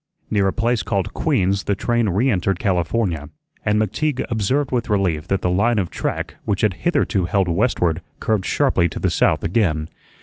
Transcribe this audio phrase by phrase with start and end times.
[0.31, 3.29] Near a place called Queen's the train reentered California,
[3.63, 8.01] and McTeague observed with relief that the line of track which had hitherto held westward
[8.19, 9.89] curved sharply to the south again.